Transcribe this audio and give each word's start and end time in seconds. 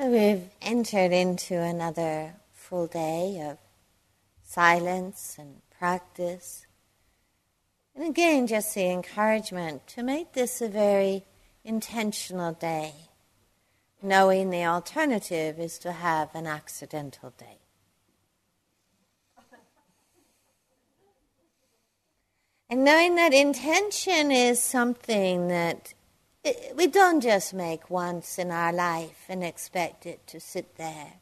So 0.00 0.06
we've 0.06 0.48
entered 0.62 1.10
into 1.10 1.60
another 1.60 2.34
full 2.52 2.86
day 2.86 3.44
of 3.44 3.58
silence 4.44 5.34
and 5.36 5.60
practice. 5.76 6.66
And 7.96 8.06
again, 8.06 8.46
just 8.46 8.72
the 8.76 8.88
encouragement 8.92 9.88
to 9.88 10.04
make 10.04 10.34
this 10.34 10.60
a 10.60 10.68
very 10.68 11.24
intentional 11.64 12.52
day, 12.52 12.92
knowing 14.00 14.50
the 14.50 14.64
alternative 14.66 15.58
is 15.58 15.80
to 15.80 15.90
have 15.90 16.32
an 16.32 16.46
accidental 16.46 17.32
day. 17.36 17.58
And 22.70 22.84
knowing 22.84 23.16
that 23.16 23.34
intention 23.34 24.30
is 24.30 24.62
something 24.62 25.48
that 25.48 25.94
we 26.76 26.86
don't 26.86 27.20
just 27.20 27.54
make 27.54 27.90
once 27.90 28.38
in 28.38 28.50
our 28.50 28.72
life 28.72 29.24
and 29.28 29.42
expect 29.42 30.06
it 30.06 30.26
to 30.28 30.40
sit 30.40 30.76
there. 30.76 31.14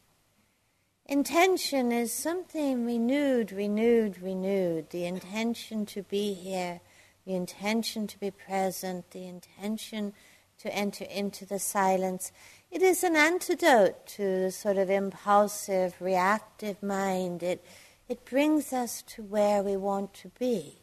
Intention 1.06 1.92
is 1.92 2.12
something 2.12 2.84
renewed, 2.84 3.52
renewed, 3.52 4.20
renewed. 4.20 4.90
The 4.90 5.06
intention 5.06 5.86
to 5.86 6.02
be 6.02 6.34
here, 6.34 6.80
the 7.24 7.34
intention 7.34 8.06
to 8.08 8.18
be 8.18 8.30
present, 8.30 9.12
the 9.12 9.26
intention 9.26 10.12
to 10.58 10.74
enter 10.74 11.04
into 11.04 11.46
the 11.46 11.58
silence. 11.58 12.32
It 12.70 12.82
is 12.82 13.04
an 13.04 13.14
antidote 13.14 14.06
to 14.08 14.42
the 14.42 14.50
sort 14.50 14.78
of 14.78 14.90
impulsive, 14.90 15.94
reactive 16.00 16.82
mind. 16.82 17.42
It, 17.42 17.64
it 18.08 18.24
brings 18.24 18.72
us 18.72 19.02
to 19.02 19.22
where 19.22 19.62
we 19.62 19.76
want 19.76 20.12
to 20.14 20.28
be. 20.38 20.78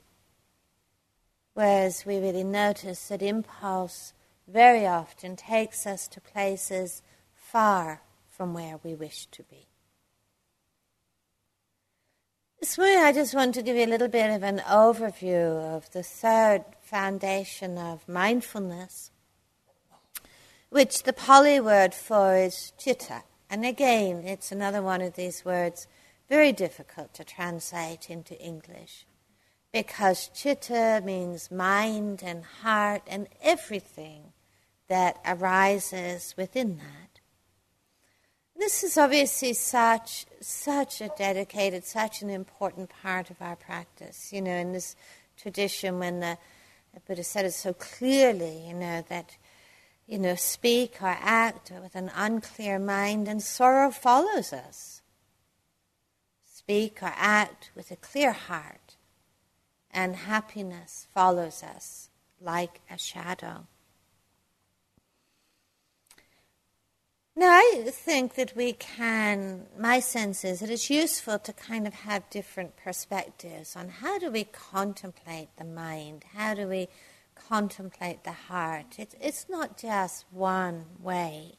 Whereas 1.54 2.06
we 2.06 2.18
really 2.18 2.44
notice 2.44 3.10
that 3.10 3.22
impulse 3.22 4.14
very 4.48 4.86
often 4.86 5.36
takes 5.36 5.86
us 5.86 6.08
to 6.10 6.22
places 6.22 7.02
far 7.34 8.02
from 8.30 8.54
where 8.54 8.80
we 8.84 8.96
wish 8.96 9.28
to 9.28 9.44
be. 9.44 9.68
This 12.60 12.78
morning, 12.78 12.98
I 12.98 13.12
just 13.12 13.36
want 13.36 13.54
to 13.56 13.62
give 13.62 13.76
you 13.76 13.86
a 13.86 13.88
little 13.88 14.08
bit 14.08 14.30
of 14.30 14.42
an 14.42 14.60
overview 14.60 15.76
of 15.76 15.92
the 15.92 16.04
third 16.04 16.64
foundation 16.82 17.78
of 17.78 18.08
mindfulness, 18.08 19.12
which 20.70 21.04
the 21.04 21.14
Pali 21.14 21.60
word 21.60 21.94
for 21.94 22.38
is 22.38 22.72
chitta. 22.78 23.24
And 23.50 23.66
again, 23.66 24.24
it's 24.26 24.52
another 24.52 24.82
one 24.82 25.02
of 25.02 25.16
these 25.16 25.44
words 25.44 25.88
very 26.30 26.52
difficult 26.52 27.14
to 27.16 27.24
translate 27.24 28.10
into 28.10 28.40
English 28.40 29.06
because 29.74 30.30
chitta 30.36 31.02
means 31.04 31.50
mind 31.50 32.22
and 32.24 32.46
heart 32.62 33.02
and 33.08 33.28
everything 33.42 34.32
that 34.88 35.18
arises 35.26 36.36
within 36.38 36.78
that. 36.78 37.20
This 38.56 38.84
is 38.84 38.98
obviously 39.00 39.54
such 39.54 40.28
such 40.40 41.02
a 41.02 41.10
dedicated, 41.18 41.84
such 41.84 42.22
an 42.22 42.30
important 42.30 42.92
part 43.02 43.32
of 43.32 43.42
our 43.42 43.56
practice. 43.56 44.32
You 44.32 44.44
know, 44.44 44.52
in 44.52 44.74
this 44.74 44.96
tradition, 45.36 45.98
when 45.98 46.20
the, 46.20 46.38
the 46.94 47.00
Buddha 47.00 47.24
said 47.24 47.46
it 47.46 47.54
so 47.54 47.74
clearly, 47.74 48.68
you 48.68 48.76
know 48.76 49.04
that 49.10 49.38
you 50.06 50.20
know 50.20 50.36
speak 50.36 50.98
or 51.02 51.18
act 51.20 51.72
with 51.82 51.96
an 51.96 52.12
unclear 52.16 52.78
mind, 52.78 53.28
and 53.28 53.42
sorrow 53.42 53.90
follows 53.90 54.54
us. 54.54 55.02
Speak 56.46 57.02
or 57.02 57.12
act 57.16 57.72
with 57.76 57.90
a 57.90 57.96
clear 57.96 58.34
heart 58.34 58.83
and 59.94 60.16
happiness 60.16 61.08
follows 61.14 61.64
us 61.64 62.10
like 62.42 62.82
a 62.90 62.98
shadow. 62.98 63.68
Now, 67.36 67.50
I 67.50 67.86
think 67.90 68.36
that 68.36 68.56
we 68.56 68.74
can, 68.74 69.66
my 69.78 70.00
sense 70.00 70.46
is 70.46 70.60
that 70.60 70.70
it's 70.70 70.90
useful 70.90 71.40
to 71.40 71.54
kind 71.54 71.88
of 71.88 71.94
have 71.94 72.30
different 72.30 72.78
perspectives 72.78 73.76
on 73.76 73.90
how 73.90 74.20
do 74.20 74.30
we 74.30 74.44
contemplate 74.44 75.50
the 75.58 75.64
mind, 75.64 76.26
how 76.36 76.54
do 76.54 76.68
we 76.68 76.90
contemplate 77.36 78.24
the 78.24 78.32
heart. 78.32 79.00
It's, 79.00 79.16
it's 79.20 79.48
not 79.50 79.78
just 79.78 80.26
one 80.32 80.86
way. 81.00 81.58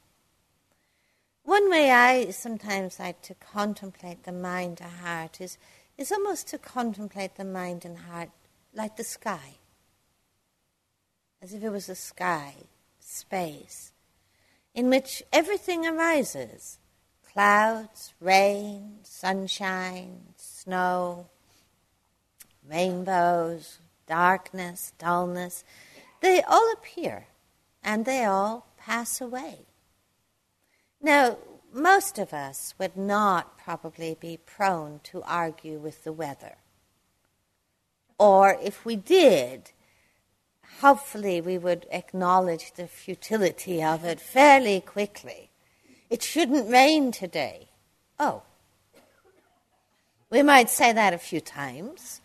One 1.43 1.69
way 1.69 1.91
I 1.91 2.31
sometimes 2.31 2.99
like 2.99 3.21
to 3.23 3.35
contemplate 3.35 4.25
the 4.25 4.33
mind 4.33 4.81
or 4.81 4.89
heart 4.89 5.41
is 5.41 5.59
is 5.97 6.13
almost 6.13 6.49
to 6.49 6.59
contemplate 6.59 7.37
the 7.37 7.45
mind 7.45 7.85
and 7.85 7.99
heart 7.99 8.31
like 8.75 8.97
the 8.97 9.05
sky, 9.05 9.59
as 11.41 11.55
if 11.55 11.63
it 11.63 11.71
was 11.71 11.89
a 11.89 11.95
sky, 11.95 12.55
space, 13.01 13.93
in 14.75 14.91
which 14.91 15.23
everything 15.33 15.87
arises 15.87 16.79
clouds, 17.33 18.15
rain, 18.21 18.99
sunshine, 19.03 20.21
snow, 20.37 21.27
rainbows, 22.69 23.81
darkness, 24.07 24.93
dullness. 24.99 25.65
They 26.21 26.43
all 26.43 26.73
appear 26.73 27.27
and 27.83 28.05
they 28.05 28.25
all 28.25 28.67
pass 28.79 29.21
away. 29.21 29.67
Now, 31.03 31.37
most 31.75 32.19
of 32.19 32.33
us 32.33 32.73
would 32.79 32.97
not 32.97 33.59
probably 33.59 34.17
be 34.19 34.39
prone 34.47 35.01
to 35.03 35.23
argue 35.23 35.79
with 35.79 36.05
the 36.05 36.13
weather. 36.13 36.55
Or 38.17 38.57
if 38.63 38.85
we 38.85 38.95
did, 38.95 39.73
hopefully 40.81 41.41
we 41.41 41.59
would 41.59 41.87
acknowledge 41.91 42.75
the 42.75 42.87
futility 42.87 43.83
of 43.83 44.05
it 44.05 44.21
fairly 44.21 44.81
quickly. 44.81 45.51
It 46.09 46.23
shouldn't 46.23 46.71
rain 46.71 47.11
today. 47.11 47.71
Oh. 48.21 48.43
We 50.31 50.43
might 50.43 50.71
say 50.71 50.93
that 50.93 51.13
a 51.13 51.19
few 51.19 51.41
times. 51.41 52.21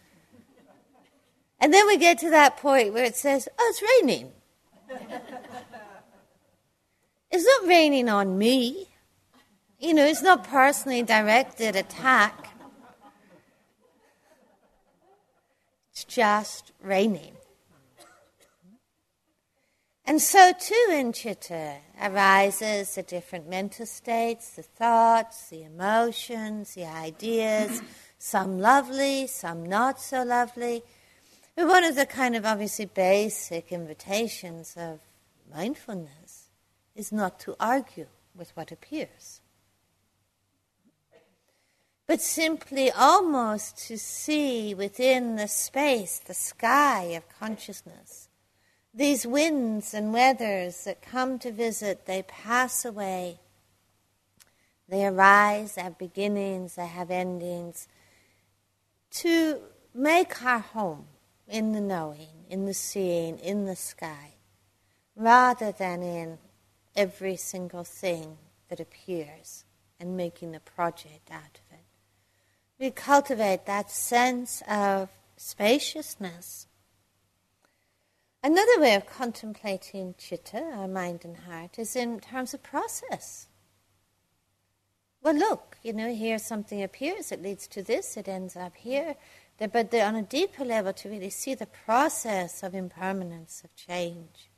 And 1.60 1.74
then 1.74 1.88
we 1.88 1.98
get 1.98 2.20
to 2.20 2.30
that 2.30 2.58
point 2.58 2.94
where 2.94 3.04
it 3.04 3.16
says, 3.16 3.50
oh, 3.58 3.68
it's 3.72 3.82
raining. 3.82 4.32
it's 7.32 7.46
not 7.46 7.68
raining 7.68 8.10
on 8.10 8.38
me 8.38 8.89
you 9.80 9.94
know, 9.94 10.06
it's 10.06 10.22
not 10.22 10.44
personally 10.44 11.04
directed 11.04 11.76
attack. 11.76 12.50
It's 15.92 16.04
just 16.04 16.72
raining. 16.82 17.34
And 20.06 20.22
so 20.22 20.54
too 20.60 20.88
in 20.92 21.14
chitta 21.14 21.76
arises 22.02 22.96
the 22.96 23.04
different 23.04 23.48
mental 23.48 23.86
states, 23.86 24.52
the 24.52 24.64
thoughts, 24.64 25.50
the 25.50 25.64
emotions, 25.64 26.74
the 26.74 26.86
ideas, 26.86 27.82
some 28.18 28.60
lovely, 28.60 29.28
some 29.28 29.66
not 29.66 30.02
so 30.02 30.24
lovely. 30.24 30.84
But 31.56 31.68
one 31.68 31.84
of 31.84 31.96
the 31.96 32.06
kind 32.06 32.36
of 32.36 32.46
obviously 32.46 32.86
basic 32.86 33.72
invitations 33.72 34.76
of 34.76 35.00
mindfulness 35.54 36.50
is 36.96 37.12
not 37.12 37.40
to 37.42 37.56
argue 37.60 38.08
with 38.36 38.56
what 38.58 38.72
appears 38.72 39.42
but 42.10 42.22
simply 42.22 42.90
almost 42.90 43.78
to 43.78 43.96
see 43.96 44.74
within 44.74 45.36
the 45.36 45.48
space, 45.48 46.18
the 46.18 46.34
sky 46.34 47.04
of 47.04 47.30
consciousness. 47.40 48.30
These 48.92 49.28
winds 49.28 49.94
and 49.94 50.12
weathers 50.12 50.86
that 50.86 51.04
come 51.04 51.38
to 51.38 51.52
visit, 51.52 52.08
they 52.08 52.24
pass 52.24 52.84
away. 52.84 53.38
They 54.88 55.06
arise, 55.06 55.76
they 55.76 55.84
have 55.84 56.00
beginnings, 56.00 56.74
they 56.74 56.88
have 56.88 57.12
endings. 57.12 57.88
To 59.12 59.60
make 59.94 60.44
our 60.44 60.62
home 60.62 61.06
in 61.48 61.74
the 61.74 61.82
knowing, 61.82 62.46
in 62.50 62.66
the 62.66 62.74
seeing, 62.74 63.38
in 63.38 63.68
the 63.68 63.76
sky, 63.76 64.34
rather 65.16 65.72
than 65.72 66.02
in 66.02 66.40
every 66.96 67.36
single 67.36 67.84
thing 67.84 68.40
that 68.68 68.80
appears 68.80 69.64
and 70.00 70.18
making 70.18 70.56
a 70.56 70.60
project 70.60 71.30
out 71.30 71.60
of 71.60 71.69
we 72.80 72.92
cultivate 72.92 73.66
that 73.66 73.92
sense 73.92 74.64
of 74.68 75.10
spaciousness. 75.36 76.68
Another 78.42 78.80
way 78.80 78.96
of 78.96 79.06
contemplating 79.06 80.16
chitta, 80.18 80.62
our 80.62 80.88
mind 80.88 81.26
and 81.26 81.38
heart, 81.38 81.78
is 81.78 81.96
in 81.96 82.22
terms 82.22 82.54
of 82.54 82.64
process. 82.64 83.48
Well, 85.22 85.36
look, 85.36 85.78
you 85.84 85.92
know, 85.92 86.14
here 86.14 86.40
something 86.40 86.82
appears, 86.82 87.34
it 87.34 87.42
leads 87.42 87.68
to 87.68 87.84
this, 87.84 88.16
it 88.16 88.30
ends 88.30 88.56
up 88.56 88.78
here. 88.78 89.16
But 89.58 89.94
on 89.94 90.16
a 90.16 90.22
deeper 90.22 90.64
level, 90.64 90.94
to 90.94 91.10
really 91.10 91.30
see 91.30 91.54
the 91.54 91.66
process 91.66 92.64
of 92.64 92.74
impermanence, 92.74 93.62
of 93.66 93.76
change 93.76 94.49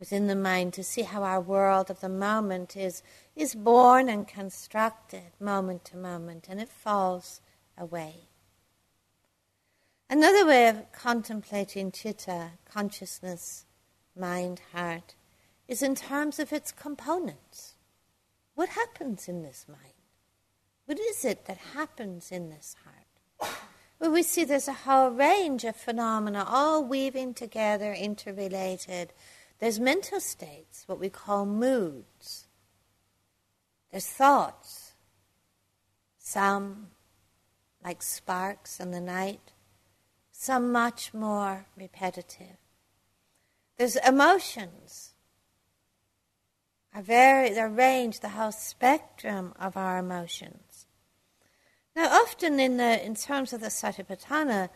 within 0.00 0.26
the 0.26 0.34
mind 0.34 0.72
to 0.72 0.82
see 0.82 1.02
how 1.02 1.22
our 1.22 1.40
world 1.40 1.90
of 1.90 2.00
the 2.00 2.08
moment 2.08 2.76
is, 2.76 3.02
is 3.36 3.54
born 3.54 4.08
and 4.08 4.26
constructed 4.26 5.30
moment 5.38 5.84
to 5.84 5.96
moment 5.96 6.46
and 6.48 6.58
it 6.60 6.68
falls 6.70 7.40
away. 7.78 8.14
Another 10.08 10.44
way 10.44 10.66
of 10.66 10.90
contemplating 10.90 11.92
chitta, 11.92 12.52
consciousness, 12.64 13.66
mind, 14.18 14.60
heart, 14.72 15.14
is 15.68 15.82
in 15.82 15.94
terms 15.94 16.40
of 16.40 16.52
its 16.52 16.72
components. 16.72 17.74
What 18.56 18.70
happens 18.70 19.28
in 19.28 19.42
this 19.42 19.66
mind? 19.68 19.94
What 20.86 20.98
is 20.98 21.24
it 21.24 21.44
that 21.44 21.58
happens 21.74 22.32
in 22.32 22.50
this 22.50 22.74
heart? 22.84 23.54
Well, 24.00 24.10
we 24.10 24.22
see 24.22 24.44
there's 24.44 24.66
a 24.66 24.72
whole 24.72 25.10
range 25.10 25.64
of 25.64 25.76
phenomena 25.76 26.44
all 26.48 26.82
weaving 26.82 27.34
together, 27.34 27.92
interrelated. 27.92 29.12
There's 29.60 29.78
mental 29.78 30.20
states, 30.20 30.84
what 30.86 30.98
we 30.98 31.10
call 31.10 31.44
moods. 31.44 32.46
There's 33.90 34.06
thoughts, 34.06 34.94
some 36.18 36.88
like 37.84 38.02
sparks 38.02 38.80
in 38.80 38.90
the 38.90 39.00
night, 39.00 39.52
some 40.32 40.72
much 40.72 41.12
more 41.12 41.66
repetitive. 41.76 42.56
There's 43.76 43.96
emotions, 43.96 45.14
a 46.94 47.02
very 47.02 47.52
the 47.52 47.68
range, 47.68 48.20
the 48.20 48.30
whole 48.30 48.52
spectrum 48.52 49.52
of 49.58 49.76
our 49.76 49.98
emotions. 49.98 50.86
Now, 51.94 52.08
often 52.08 52.58
in 52.60 52.78
the 52.78 53.04
in 53.04 53.14
terms 53.14 53.52
of 53.52 53.60
the 53.60 53.66
Satipatthana, 53.66 54.70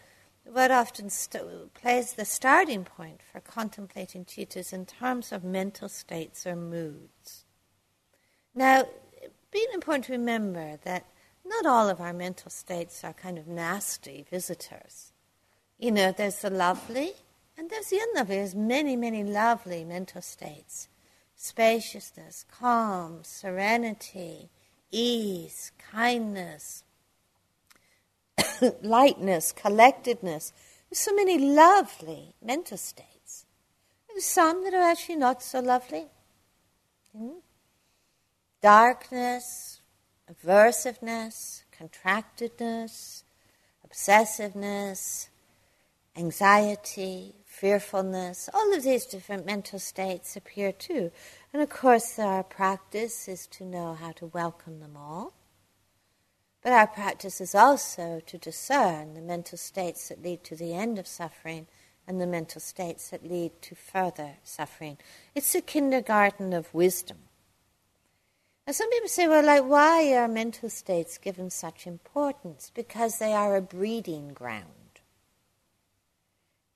what 0.45 0.71
often 0.71 1.11
st- 1.11 1.75
plays 1.75 2.13
the 2.13 2.25
starting 2.25 2.85
point 2.85 3.21
for 3.33 3.41
contemplating 3.41 4.27
is 4.37 4.73
in 4.73 4.87
terms 4.87 5.33
of 5.33 5.43
mental 5.45 5.89
states 5.89 6.47
or 6.47 6.57
moods. 6.57 7.45
Now, 8.55 8.85
being 9.51 9.67
important 9.73 10.05
to 10.07 10.13
remember 10.13 10.79
that 10.85 11.07
not 11.45 11.67
all 11.67 11.89
of 11.89 12.01
our 12.01 12.13
mental 12.13 12.51
states 12.51 13.05
are 13.05 13.13
kind 13.13 13.39
of 13.39 13.47
nasty 13.47 14.25
visitors. 14.31 15.13
You 15.79 15.93
know, 15.93 16.13
there's 16.13 16.41
the 16.41 16.51
lovely 16.51 17.13
and 17.57 17.71
there's 17.71 17.89
the 17.89 18.01
unlovely. 18.09 18.37
There's 18.37 18.55
many, 18.55 18.97
many 18.97 19.25
lovely 19.25 19.85
mental 19.85 20.23
states 20.23 20.89
spaciousness, 21.37 22.45
calm, 22.49 23.19
serenity, 23.23 24.51
ease, 24.91 25.73
kindness, 25.79 26.85
lightness, 28.83 29.53
collectedness. 29.53 30.53
So 30.93 31.13
many 31.13 31.39
lovely 31.39 32.35
mental 32.41 32.77
states. 32.77 33.47
There's 34.09 34.25
some 34.25 34.63
that 34.63 34.75
are 34.75 34.83
actually 34.83 35.17
not 35.17 35.43
so 35.43 35.59
lovely. 35.59 36.07
Hmm? 37.17 37.39
Darkness, 38.63 39.81
aversiveness, 40.31 41.65
contractedness, 41.77 43.25
obsessiveness, 43.87 45.29
anxiety, 46.17 47.35
fearfulness, 47.45 48.49
all 48.53 48.75
of 48.75 48.83
these 48.83 49.07
different 49.07 49.47
mental 49.47 49.79
states 49.79 50.37
appear 50.37 50.73
too. 50.73 51.11
And 51.53 51.63
of 51.63 51.71
course, 51.71 52.19
our 52.19 52.43
practice 52.43 53.29
is 53.29 53.47
to 53.49 53.65
know 53.65 53.95
how 53.95 54.13
to 54.13 54.27
welcome 54.27 54.81
them 54.81 54.97
all. 54.97 55.33
But 56.65 56.73
our 56.73 56.87
practice 56.87 57.43
is 57.43 57.55
also 57.55 58.23
to 58.25 58.39
discern 58.39 59.13
the 59.13 59.21
mental 59.21 59.59
states 59.59 60.09
that 60.09 60.23
lead 60.23 60.43
to 60.45 60.57
the 60.57 60.73
end 60.73 60.99
of 60.99 61.07
suffering 61.07 61.67
and 62.09 62.19
the 62.19 62.27
mental 62.27 62.61
states 62.61 63.11
that 63.11 63.23
lead 63.23 63.53
to 63.63 63.75
further 63.75 64.37
suffering. 64.43 64.97
It's 65.35 65.53
the 65.53 65.61
kindergarten 65.61 66.55
of 66.55 66.73
wisdom. 66.73 67.19
Now, 68.67 68.73
some 68.73 68.89
people 68.91 69.11
say, 69.11 69.29
well, 69.29 69.45
like, 69.45 69.65
why 69.65 70.15
are 70.15 70.27
mental 70.27 70.71
states 70.71 71.19
given 71.19 71.51
such 71.51 71.87
importance? 71.87 72.73
Because 72.75 73.19
they 73.19 73.35
are 73.35 73.57
a 73.57 73.61
breeding 73.61 74.33
ground. 74.33 74.71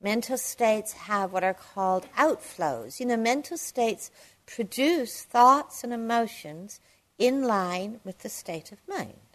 Mental 0.03 0.37
states 0.37 0.93
have 0.93 1.33
what 1.33 1.43
are 1.43 1.55
called 1.55 2.07
outflows. 2.19 3.01
You 3.01 3.07
know, 3.07 3.17
mental 3.17 3.57
states 3.57 4.11
produce 4.45 5.23
thoughts 5.23 5.83
and 5.83 5.95
emotions 5.95 6.79
in 7.17 7.45
line 7.45 8.01
with 8.05 8.19
the 8.19 8.29
state 8.29 8.71
of 8.71 8.79
mind. 8.87 9.28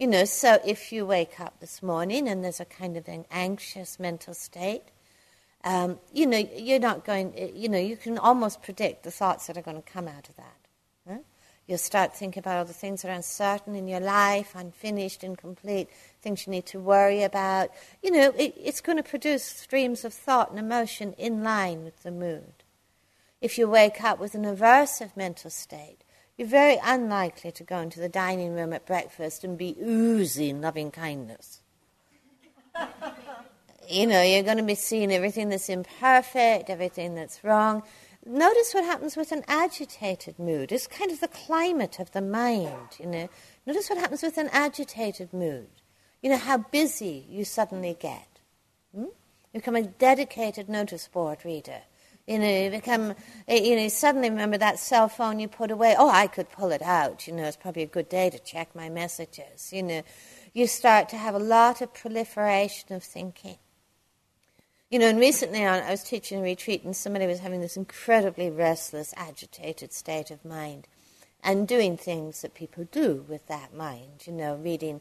You 0.00 0.06
know, 0.06 0.24
so 0.24 0.58
if 0.64 0.92
you 0.92 1.04
wake 1.04 1.38
up 1.38 1.60
this 1.60 1.82
morning 1.82 2.26
and 2.26 2.42
there's 2.42 2.58
a 2.58 2.64
kind 2.64 2.96
of 2.96 3.06
an 3.06 3.26
anxious 3.30 4.00
mental 4.00 4.34
state, 4.34 4.82
um, 5.62 6.00
you 6.12 6.26
know, 6.26 6.38
you're 6.38 6.80
not 6.80 7.04
going, 7.04 7.34
you 7.54 7.68
know, 7.68 7.78
you 7.78 7.98
can 7.98 8.16
almost 8.16 8.62
predict 8.62 9.04
the 9.04 9.10
thoughts 9.10 9.46
that 9.46 9.58
are 9.58 9.62
going 9.62 9.76
to 9.76 9.88
come 9.88 10.08
out 10.08 10.28
of 10.28 10.36
that. 10.36 10.60
You'll 11.66 11.78
start 11.78 12.16
thinking 12.16 12.40
about 12.40 12.56
all 12.56 12.64
the 12.64 12.72
things 12.72 13.02
that 13.02 13.10
are 13.10 13.14
uncertain 13.14 13.76
in 13.76 13.86
your 13.86 14.00
life, 14.00 14.56
unfinished, 14.56 15.22
incomplete, 15.22 15.88
things 16.20 16.44
you 16.44 16.50
need 16.50 16.66
to 16.66 16.80
worry 16.80 17.22
about. 17.22 17.70
You 18.02 18.10
know, 18.10 18.32
it, 18.36 18.54
it's 18.60 18.80
going 18.80 18.96
to 18.96 19.04
produce 19.04 19.44
streams 19.44 20.04
of 20.04 20.12
thought 20.12 20.50
and 20.50 20.58
emotion 20.58 21.12
in 21.12 21.44
line 21.44 21.84
with 21.84 22.02
the 22.02 22.10
mood. 22.10 22.64
If 23.40 23.56
you 23.56 23.68
wake 23.68 24.02
up 24.02 24.18
with 24.18 24.34
an 24.34 24.42
aversive 24.42 25.16
mental 25.16 25.48
state, 25.48 25.98
you're 26.40 26.48
very 26.48 26.78
unlikely 26.82 27.52
to 27.52 27.62
go 27.62 27.80
into 27.80 28.00
the 28.00 28.08
dining 28.08 28.54
room 28.54 28.72
at 28.72 28.86
breakfast 28.86 29.44
and 29.44 29.58
be 29.58 29.76
oozing 29.82 30.62
loving 30.62 30.90
kindness. 30.90 31.60
you 33.90 34.06
know, 34.06 34.22
you're 34.22 34.42
going 34.42 34.56
to 34.56 34.62
be 34.62 34.74
seeing 34.74 35.12
everything 35.12 35.50
that's 35.50 35.68
imperfect, 35.68 36.70
everything 36.70 37.14
that's 37.14 37.44
wrong. 37.44 37.82
Notice 38.24 38.72
what 38.72 38.84
happens 38.84 39.18
with 39.18 39.32
an 39.32 39.44
agitated 39.48 40.38
mood. 40.38 40.72
It's 40.72 40.86
kind 40.86 41.10
of 41.10 41.20
the 41.20 41.28
climate 41.28 41.98
of 41.98 42.10
the 42.12 42.22
mind, 42.22 42.96
you 42.98 43.04
know. 43.04 43.28
Notice 43.66 43.90
what 43.90 43.98
happens 43.98 44.22
with 44.22 44.38
an 44.38 44.48
agitated 44.50 45.34
mood. 45.34 45.68
You 46.22 46.30
know, 46.30 46.38
how 46.38 46.56
busy 46.56 47.26
you 47.28 47.44
suddenly 47.44 47.98
get. 48.00 48.40
Hmm? 48.94 49.02
You 49.52 49.60
become 49.60 49.76
a 49.76 49.82
dedicated 49.82 50.70
notice 50.70 51.06
board 51.06 51.44
reader. 51.44 51.82
You 52.30 52.38
know, 52.38 52.48
you 52.48 52.70
become, 52.70 53.14
eh, 53.48 53.58
you 53.60 53.74
know, 53.74 53.88
suddenly 53.88 54.30
remember 54.30 54.56
that 54.56 54.78
cell 54.78 55.08
phone 55.08 55.40
you 55.40 55.48
put 55.48 55.72
away. 55.72 55.96
Oh, 55.98 56.08
I 56.08 56.28
could 56.28 56.48
pull 56.48 56.70
it 56.70 56.80
out. 56.80 57.26
You 57.26 57.32
know, 57.32 57.42
it's 57.42 57.56
probably 57.56 57.82
a 57.82 57.86
good 57.86 58.08
day 58.08 58.30
to 58.30 58.38
check 58.38 58.72
my 58.72 58.88
messages. 58.88 59.72
You 59.72 59.82
know, 59.82 60.02
you 60.52 60.68
start 60.68 61.08
to 61.08 61.16
have 61.16 61.34
a 61.34 61.40
lot 61.40 61.80
of 61.80 61.92
proliferation 61.92 62.94
of 62.94 63.02
thinking. 63.02 63.56
You 64.90 65.00
know, 65.00 65.08
and 65.08 65.18
recently 65.18 65.64
on, 65.64 65.82
I 65.82 65.90
was 65.90 66.04
teaching 66.04 66.38
a 66.38 66.42
retreat, 66.42 66.84
and 66.84 66.94
somebody 66.94 67.26
was 67.26 67.40
having 67.40 67.62
this 67.62 67.76
incredibly 67.76 68.48
restless, 68.48 69.12
agitated 69.16 69.92
state 69.92 70.30
of 70.30 70.44
mind, 70.44 70.86
and 71.42 71.66
doing 71.66 71.96
things 71.96 72.42
that 72.42 72.54
people 72.54 72.86
do 72.92 73.24
with 73.28 73.48
that 73.48 73.74
mind. 73.74 74.22
You 74.26 74.34
know, 74.34 74.54
reading 74.54 75.00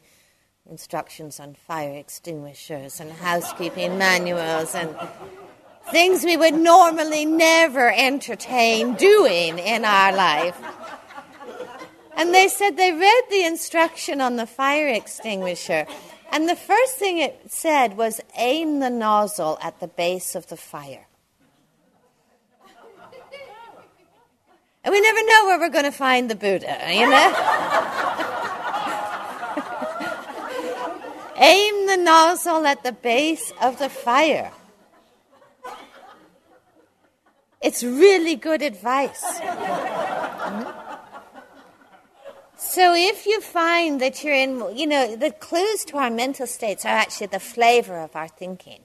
instructions 0.67 1.39
on 1.39 1.53
fire 1.53 1.93
extinguishers 1.93 2.99
and 2.99 3.11
housekeeping 3.11 3.99
manuals 3.99 4.73
and 4.73 4.95
things 5.91 6.24
we 6.24 6.38
would 6.38 6.56
normally 6.56 7.25
never 7.25 7.91
entertain 7.91 8.95
doing 8.95 9.59
in 9.59 9.86
our 9.86 10.13
life. 10.13 10.60
And 12.15 12.34
they 12.34 12.48
said 12.48 12.77
they 12.77 12.91
read 12.91 13.24
the 13.29 13.46
instruction 13.46 14.22
on 14.22 14.36
the 14.36 14.46
fire 14.46 14.88
extinguisher 14.88 15.86
and 16.31 16.48
the 16.48 16.55
first 16.55 16.96
thing 16.96 17.17
it 17.17 17.41
said 17.48 17.98
was 17.98 18.22
aim 18.38 18.79
the 18.79 18.89
nozzle 18.89 19.58
at 19.62 19.79
the 19.79 19.88
base 19.88 20.36
of 20.36 20.48
the 20.48 20.58
fire. 20.58 21.08
And 24.84 24.93
we 24.93 25.01
never 25.01 25.25
know 25.25 25.46
where 25.46 25.60
we're 25.60 25.69
going 25.69 25.86
to 25.86 25.91
find 25.91 26.29
the 26.29 26.36
Buddha, 26.36 26.77
you 26.93 27.10
know? 27.10 27.34
aim 31.38 31.88
the 31.88 31.98
nozzle 31.98 32.65
at 32.65 32.84
the 32.84 32.91
base 32.93 33.51
of 33.62 33.79
the 33.79 33.89
fire. 33.89 34.51
It's 37.62 37.84
really 37.84 38.36
good 38.36 38.62
advice. 38.62 39.24
So 42.58 42.94
if 42.94 43.25
you 43.25 43.42
find 43.42 44.00
that 44.00 44.24
you're 44.24 44.34
in, 44.34 44.78
you 44.78 44.88
know, 44.88 45.16
the 45.16 45.32
clues 45.32 45.84
to 45.86 45.98
our 45.98 46.10
mental 46.10 46.46
states 46.46 46.86
are 46.86 46.89
actually 46.89 47.28
the 47.28 47.39
flavor 47.39 47.98
of 48.00 48.16
our 48.16 48.28
thinking. 48.28 48.82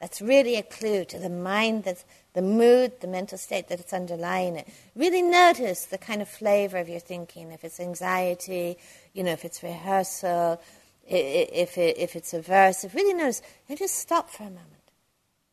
That's 0.00 0.20
really 0.20 0.56
a 0.56 0.62
clue 0.62 1.04
to 1.06 1.18
the 1.18 1.28
mind, 1.28 1.84
that's 1.84 2.04
the 2.32 2.42
mood, 2.42 3.00
the 3.00 3.06
mental 3.06 3.38
state 3.38 3.68
that 3.68 3.78
it's 3.78 3.92
underlying 3.92 4.56
it. 4.56 4.68
Really 4.96 5.22
notice 5.22 5.84
the 5.84 5.98
kind 5.98 6.20
of 6.20 6.28
flavor 6.28 6.78
of 6.78 6.88
your 6.88 7.00
thinking. 7.00 7.52
If 7.52 7.62
it's 7.62 7.78
anxiety, 7.78 8.78
you 9.12 9.22
know, 9.22 9.32
if 9.32 9.44
it's 9.44 9.62
rehearsal, 9.62 10.60
if, 11.06 11.78
it, 11.78 11.98
if 11.98 12.16
it's 12.16 12.32
aversive, 12.32 12.94
really 12.94 13.14
notice. 13.14 13.42
And 13.68 13.78
just 13.78 13.96
stop 13.96 14.30
for 14.30 14.42
a 14.42 14.46
moment. 14.46 14.90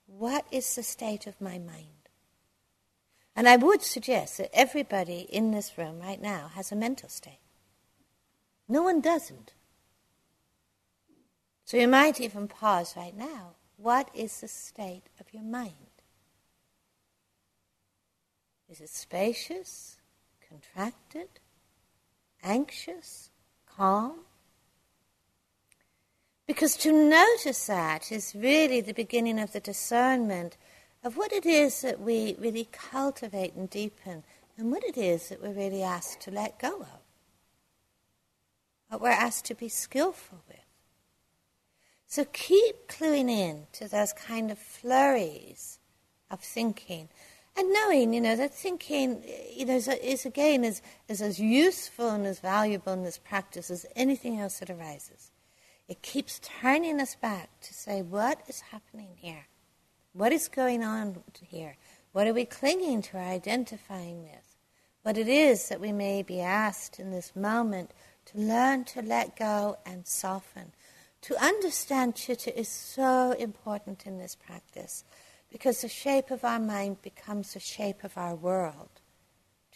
What 0.08 0.46
is 0.51 0.75
the 0.75 0.84
state 0.84 1.27
of 1.27 1.39
my 1.39 1.60
mind? 1.60 1.98
And 3.39 3.48
I 3.48 3.55
would 3.55 3.81
suggest 3.81 4.38
that 4.38 4.50
everybody 4.53 5.25
in 5.29 5.51
this 5.51 5.77
room 5.77 6.01
right 6.01 6.22
now 6.22 6.51
has 6.55 6.74
a 6.74 6.75
mental 6.75 7.08
state. 7.08 7.39
No 8.67 8.84
one 8.84 9.00
doesn't. 9.00 9.53
So 11.63 11.77
you 11.77 11.88
might 11.88 12.19
even 12.19 12.50
pause 12.50 12.96
right 12.98 13.15
now. 13.15 13.51
What 13.77 14.10
is 14.13 14.41
the 14.41 14.50
state 14.50 15.03
of 15.22 15.34
your 15.34 15.43
mind? 15.43 15.72
Is 18.67 18.81
it 18.81 18.89
spacious, 18.89 19.96
contracted, 20.50 21.29
anxious, 22.43 23.29
calm? 23.65 24.25
Because 26.46 26.75
to 26.75 26.91
notice 26.91 27.67
that 27.67 28.12
is 28.12 28.36
really 28.36 28.81
the 28.81 28.93
beginning 28.93 29.39
of 29.39 29.53
the 29.53 29.62
discernment 29.62 30.58
of 31.03 31.17
what 31.17 31.31
it 31.31 31.45
is 31.45 31.81
that 31.81 31.99
we 31.99 32.35
really 32.39 32.67
cultivate 32.71 33.53
and 33.53 33.69
deepen 33.69 34.23
and 34.57 34.71
what 34.71 34.83
it 34.83 34.97
is 34.97 35.29
that 35.29 35.41
we're 35.41 35.53
really 35.53 35.81
asked 35.81 36.21
to 36.21 36.31
let 36.31 36.59
go 36.59 36.81
of, 36.81 36.99
what 38.89 39.01
we're 39.01 39.09
asked 39.09 39.45
to 39.45 39.55
be 39.55 39.69
skillful 39.69 40.39
with. 40.47 40.57
So 42.07 42.25
keep 42.25 42.87
cluing 42.87 43.29
in 43.29 43.67
to 43.73 43.87
those 43.87 44.13
kind 44.13 44.51
of 44.51 44.57
flurries 44.57 45.79
of 46.31 46.41
thinking 46.41 47.07
and 47.55 47.73
knowing, 47.73 48.13
you 48.13 48.21
know, 48.21 48.35
that 48.35 48.53
thinking, 48.53 49.23
you 49.53 49.65
know, 49.65 49.75
is, 49.75 49.87
is 49.87 50.25
again 50.25 50.63
is, 50.63 50.81
is 51.07 51.21
as 51.21 51.39
useful 51.39 52.09
and 52.09 52.25
as 52.25 52.39
valuable 52.39 52.93
in 52.93 53.03
this 53.03 53.17
practice 53.17 53.69
as 53.69 53.85
anything 53.95 54.39
else 54.39 54.59
that 54.59 54.69
arises. 54.69 55.31
It 55.87 56.01
keeps 56.01 56.39
turning 56.39 57.01
us 57.01 57.15
back 57.15 57.49
to 57.61 57.73
say, 57.73 58.01
what 58.01 58.41
is 58.47 58.61
happening 58.61 59.09
here? 59.15 59.48
What 60.19 60.33
is 60.33 60.49
going 60.49 60.83
on 60.83 61.23
here? 61.47 61.77
What 62.11 62.27
are 62.27 62.33
we 62.33 62.43
clinging 62.43 63.03
to 63.03 63.15
or 63.15 63.21
identifying 63.21 64.21
with? 64.23 64.57
What 65.01 65.17
it 65.17 65.29
is 65.29 65.69
that 65.69 65.79
we 65.79 65.93
may 65.93 66.23
be 66.23 66.41
asked 66.41 66.99
in 66.99 67.09
this 67.09 67.38
moment 67.38 67.91
to 68.25 68.38
learn 68.38 68.83
to 68.83 69.01
let 69.01 69.39
go 69.39 69.77
and 69.85 70.05
soften 70.05 70.73
to 71.21 71.41
understand 71.41 72.17
chitta 72.17 72.53
is 72.59 72.67
so 72.67 73.31
important 73.31 74.05
in 74.05 74.17
this 74.17 74.35
practice 74.35 75.05
because 75.49 75.79
the 75.79 75.88
shape 75.88 76.31
of 76.31 76.43
our 76.43 76.59
mind 76.59 77.01
becomes 77.01 77.53
the 77.53 77.61
shape 77.61 78.03
of 78.03 78.17
our 78.17 78.35
world. 78.35 78.99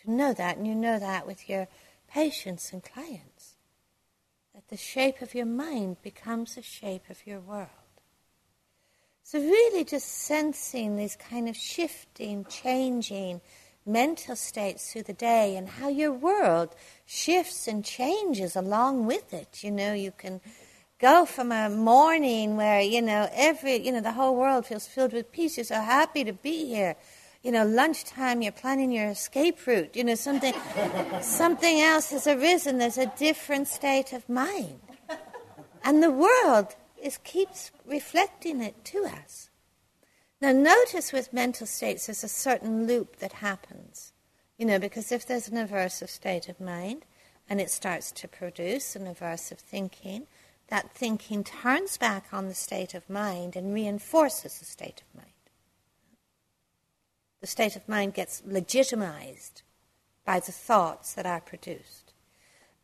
To 0.01 0.12
know 0.12 0.33
that, 0.33 0.57
and 0.57 0.67
you 0.67 0.75
know 0.75 1.00
that 1.00 1.25
with 1.25 1.47
your 1.47 1.69
patients 2.09 2.73
and 2.73 2.83
clients, 2.83 3.55
that 4.53 4.67
the 4.67 4.75
shape 4.75 5.21
of 5.21 5.33
your 5.33 5.45
mind 5.45 6.01
becomes 6.01 6.55
the 6.55 6.62
shape 6.62 7.09
of 7.09 7.25
your 7.25 7.39
world. 7.39 7.82
So, 9.25 9.39
really, 9.39 9.85
just 9.85 10.07
sensing 10.07 10.97
these 10.97 11.15
kind 11.15 11.47
of 11.47 11.55
shifting, 11.55 12.45
changing 12.45 13.39
mental 13.85 14.35
states 14.35 14.91
through 14.91 15.03
the 15.03 15.13
day 15.13 15.55
and 15.55 15.67
how 15.67 15.87
your 15.87 16.11
world 16.11 16.75
shifts 17.05 17.67
and 17.67 17.83
changes 17.83 18.55
along 18.55 19.05
with 19.05 19.33
it. 19.33 19.63
You 19.63 19.71
know, 19.71 19.93
you 19.93 20.11
can 20.11 20.41
go 20.99 21.25
from 21.25 21.51
a 21.51 21.69
morning 21.69 22.57
where, 22.57 22.81
you 22.81 23.01
know, 23.01 23.29
every, 23.33 23.77
you 23.77 23.91
know, 23.93 24.01
the 24.01 24.11
whole 24.11 24.35
world 24.35 24.65
feels 24.65 24.87
filled 24.87 25.13
with 25.13 25.31
peace. 25.31 25.57
You're 25.57 25.63
so 25.63 25.81
happy 25.81 26.23
to 26.25 26.33
be 26.33 26.65
here. 26.65 26.95
You 27.43 27.51
know, 27.51 27.65
lunchtime, 27.65 28.41
you're 28.41 28.51
planning 28.51 28.91
your 28.91 29.09
escape 29.09 29.65
route. 29.65 29.95
You 29.95 30.03
know, 30.03 30.15
something, 30.15 30.53
something 31.21 31.81
else 31.81 32.11
has 32.11 32.27
arisen. 32.27 32.77
There's 32.77 32.97
a 32.97 33.11
different 33.17 33.67
state 33.67 34.13
of 34.13 34.27
mind. 34.29 34.79
And 35.83 36.01
the 36.01 36.11
world 36.11 36.75
is, 37.03 37.17
keeps 37.19 37.72
reflecting 37.86 38.62
it 38.62 38.83
to 38.86 39.05
us. 39.05 39.50
Now, 40.41 40.51
notice 40.51 41.13
with 41.13 41.31
mental 41.31 41.65
states, 41.65 42.07
there's 42.07 42.24
a 42.24 42.27
certain 42.27 42.86
loop 42.86 43.17
that 43.17 43.33
happens. 43.33 44.12
You 44.57 44.65
know, 44.65 44.79
because 44.79 45.12
if 45.12 45.25
there's 45.25 45.48
an 45.48 45.55
aversive 45.55 46.10
state 46.10 46.50
of 46.50 46.60
mind 46.60 47.05
and 47.50 47.62
it 47.62 47.72
starts 47.72 48.12
to 48.12 48.27
produce 48.27 48.95
an 48.95 49.05
aversive 49.05 49.57
thinking, 49.57 50.27
that 50.67 50.91
thinking 50.93 51.43
turns 51.43 51.98
back 51.98 52.25
on 52.33 52.48
the 52.48 52.53
state 52.53 52.93
of 52.93 53.10
mind 53.10 53.55
and 53.55 53.74
reinforces 53.74 54.60
the 54.60 54.65
state 54.65 55.01
of 55.01 55.15
mind. 55.15 55.29
The 57.39 57.48
state 57.48 57.75
of 57.75 57.88
mind 57.88 58.13
gets 58.13 58.41
legitimized 58.45 59.62
by 60.25 60.39
the 60.39 60.51
thoughts 60.51 61.13
that 61.13 61.25
are 61.25 61.41
produced. 61.41 62.02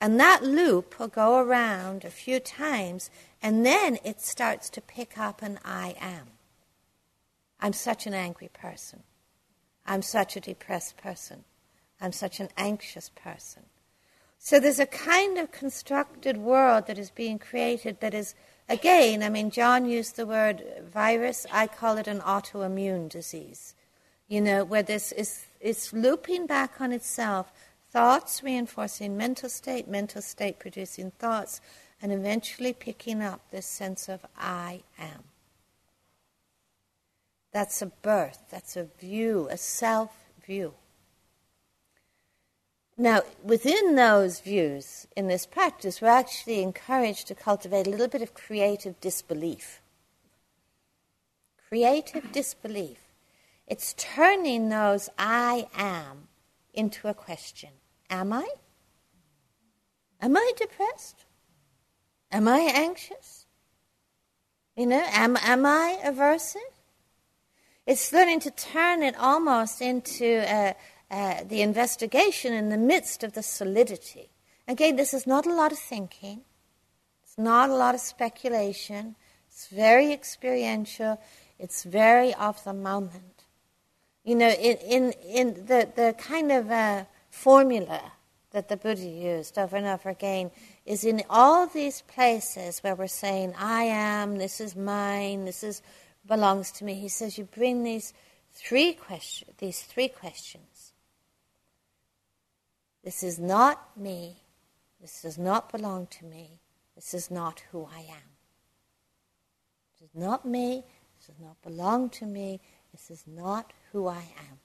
And 0.01 0.19
that 0.19 0.43
loop 0.43 0.97
will 0.97 1.09
go 1.09 1.39
around 1.39 2.05
a 2.05 2.09
few 2.09 2.39
times, 2.39 3.09
and 3.41 3.65
then 3.65 3.99
it 4.03 4.21
starts 4.21 4.69
to 4.71 4.81
pick 4.81 5.17
up 5.17 5.41
an 5.41 5.59
I 5.65 5.95
am. 5.99 6.27
I'm 7.59 7.73
such 7.73 8.07
an 8.07 8.13
angry 8.13 8.49
person. 8.53 9.03
I'm 9.85 10.01
such 10.01 10.37
a 10.37 10.39
depressed 10.41 10.97
person. 10.97 11.43
I'm 11.99 12.13
such 12.13 12.39
an 12.39 12.49
anxious 12.57 13.09
person. 13.09 13.63
So 14.37 14.59
there's 14.59 14.79
a 14.79 14.85
kind 14.85 15.37
of 15.37 15.51
constructed 15.51 16.37
world 16.37 16.87
that 16.87 16.97
is 16.97 17.11
being 17.11 17.39
created 17.39 17.99
that 17.99 18.13
is, 18.13 18.35
again, 18.69 19.21
I 19.21 19.27
mean, 19.27 19.51
John 19.51 19.85
used 19.85 20.15
the 20.15 20.25
word 20.25 20.63
virus, 20.93 21.45
I 21.51 21.67
call 21.67 21.97
it 21.97 22.07
an 22.07 22.21
autoimmune 22.21 23.09
disease. 23.09 23.75
You 24.29 24.39
know, 24.39 24.63
where 24.63 24.83
this 24.83 25.11
is 25.11 25.45
it's 25.59 25.91
looping 25.91 26.45
back 26.45 26.79
on 26.79 26.93
itself, 26.93 27.51
thoughts 27.91 28.43
reinforcing 28.43 29.17
mental 29.17 29.49
state, 29.49 29.87
mental 29.87 30.21
state 30.21 30.59
producing 30.59 31.11
thoughts, 31.11 31.59
and 32.01 32.11
eventually 32.11 32.73
picking 32.73 33.21
up 33.21 33.41
this 33.51 33.65
sense 33.65 34.07
of 34.07 34.25
I 34.37 34.83
am. 34.97 35.23
That's 37.51 37.81
a 37.81 37.87
birth, 37.87 38.43
that's 38.49 38.77
a 38.77 38.87
view, 38.99 39.47
a 39.49 39.57
self 39.57 40.11
view. 40.45 40.75
Now, 42.97 43.21
within 43.43 43.95
those 43.95 44.41
views 44.41 45.07
in 45.15 45.27
this 45.27 45.45
practice, 45.45 46.01
we're 46.01 46.09
actually 46.09 46.61
encouraged 46.61 47.27
to 47.29 47.35
cultivate 47.35 47.87
a 47.87 47.89
little 47.89 48.09
bit 48.09 48.21
of 48.21 48.33
creative 48.33 48.99
disbelief. 48.99 49.81
Creative 51.69 52.29
disbelief. 52.31 52.97
It's 53.67 53.95
turning 53.97 54.69
those 54.69 55.09
I 55.17 55.67
am 55.77 56.27
into 56.73 57.07
a 57.07 57.13
question 57.13 57.69
Am 58.09 58.33
I? 58.33 58.47
Am 60.21 60.35
I 60.35 60.51
depressed? 60.57 61.25
Am 62.31 62.47
I 62.47 62.59
anxious? 62.59 63.45
You 64.75 64.87
know, 64.87 65.03
am, 65.11 65.37
am 65.41 65.65
I 65.65 65.99
aversive? 66.03 66.59
It's 67.85 68.13
learning 68.13 68.41
to 68.41 68.51
turn 68.51 69.01
it 69.01 69.15
almost 69.17 69.81
into 69.81 70.43
a, 70.47 70.75
uh, 71.09 71.43
the 71.43 71.61
investigation 71.61 72.53
in 72.53 72.69
the 72.69 72.77
midst 72.77 73.23
of 73.23 73.33
the 73.33 73.41
solidity. 73.41 74.29
Again, 74.67 74.95
this 74.95 75.13
is 75.13 75.25
not 75.25 75.47
a 75.47 75.53
lot 75.53 75.71
of 75.71 75.79
thinking, 75.79 76.41
it's 77.23 77.37
not 77.37 77.69
a 77.69 77.75
lot 77.75 77.95
of 77.95 78.01
speculation, 78.01 79.15
it's 79.47 79.67
very 79.67 80.13
experiential, 80.13 81.19
it's 81.57 81.83
very 81.83 82.33
of 82.35 82.63
the 82.63 82.73
moment. 82.73 83.43
You 84.23 84.35
know, 84.35 84.49
in, 84.49 84.77
in, 84.77 85.11
in 85.27 85.53
the, 85.65 85.89
the 85.95 86.15
kind 86.17 86.51
of 86.51 86.69
uh, 86.69 87.05
formula 87.29 88.13
that 88.51 88.67
the 88.67 88.77
Buddha 88.77 89.05
used 89.05 89.57
over 89.57 89.75
and 89.75 89.85
over 89.85 90.09
again 90.09 90.51
is 90.85 91.03
in 91.03 91.23
all 91.29 91.67
these 91.67 92.01
places 92.01 92.79
where 92.79 92.95
we're 92.95 93.07
saying, 93.07 93.53
I 93.57 93.83
am, 93.83 94.37
this 94.37 94.59
is 94.59 94.75
mine, 94.75 95.45
this 95.45 95.63
is 95.63 95.81
belongs 96.25 96.71
to 96.73 96.83
me. 96.83 96.95
He 96.95 97.09
says 97.09 97.37
you 97.37 97.45
bring 97.45 97.83
these 97.83 98.13
three 98.53 98.93
questions, 98.93 99.53
these 99.59 99.81
three 99.81 100.07
questions 100.07 100.89
this 103.03 103.23
is 103.23 103.39
not 103.39 103.97
me. 103.97 104.43
This 105.01 105.21
does 105.21 105.37
not 105.37 105.71
belong 105.71 106.07
to 106.07 106.25
me. 106.25 106.59
This 106.95 107.13
is 107.13 107.31
not 107.31 107.63
who 107.71 107.87
I 107.91 107.99
am. 108.01 108.29
This 109.93 110.09
is 110.09 110.15
not 110.15 110.45
me. 110.45 110.83
This 111.17 111.27
does 111.27 111.39
not 111.39 111.61
belong 111.61 112.09
to 112.11 112.25
me. 112.25 112.59
This 112.91 113.09
is 113.09 113.23
not 113.25 113.71
who 113.91 114.07
I 114.07 114.17
am. 114.49 114.59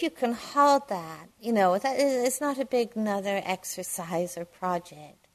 If 0.00 0.04
you 0.04 0.10
can 0.12 0.32
hold 0.32 0.88
that, 0.88 1.28
you 1.38 1.52
know, 1.52 1.74
it's 1.74 2.40
not 2.40 2.58
a 2.58 2.64
big 2.64 2.96
another 2.96 3.42
exercise 3.44 4.38
or 4.38 4.46
project, 4.46 5.28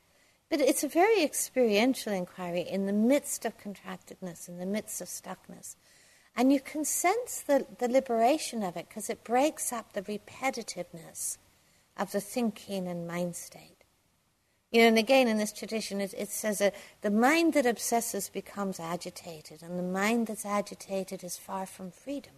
but 0.50 0.60
it's 0.60 0.84
a 0.84 0.88
very 0.88 1.22
experiential 1.22 2.12
inquiry 2.12 2.62
in 2.62 2.88
the 2.88 2.91
midst 2.91 3.45
of 3.45 3.60
contractedness, 3.60 4.50
in 4.50 4.57
the 4.57 4.65
midst 4.65 5.01
of 5.01 5.07
stuckness. 5.07 5.75
And 6.36 6.51
you 6.51 6.60
can 6.60 6.84
sense 6.84 7.41
the, 7.41 7.67
the 7.77 7.88
liberation 7.88 8.63
of 8.63 8.75
it 8.75 8.89
because 8.89 9.07
it 9.07 9.24
breaks 9.24 9.72
up 9.72 9.93
the 9.93 10.01
repetitiveness 10.01 11.38
of 11.95 12.12
the 12.12 12.19
thinking 12.19 12.88
and 12.88 13.07
mind 13.07 13.36
state. 13.36 13.84
You 14.72 14.81
know, 14.81 14.88
and 14.88 14.98
again 14.98 15.27
in 15.27 15.38
this 15.38 15.53
tradition, 15.53 16.01
it, 16.01 16.15
it 16.17 16.29
says 16.29 16.57
that 16.57 16.74
the 17.01 17.12
mind 17.12 17.53
that 17.53 17.67
obsesses 17.67 18.29
becomes 18.29 18.79
agitated, 18.79 19.62
and 19.62 19.77
the 19.77 19.84
mind 19.84 20.25
that's 20.25 20.43
agitated 20.43 21.24
is 21.24 21.38
far 21.38 21.67
from 21.67 21.91
freedom. 21.91 22.34